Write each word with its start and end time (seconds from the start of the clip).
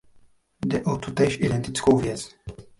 Jde 0.65 0.83
o 0.83 0.97
tutéž, 0.97 1.39
identickou 1.41 1.97
věc. 1.97 2.35